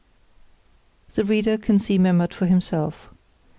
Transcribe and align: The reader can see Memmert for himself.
The 1.13 1.23
reader 1.23 1.59
can 1.59 1.77
see 1.77 1.99
Memmert 1.99 2.33
for 2.33 2.47
himself. 2.47 3.11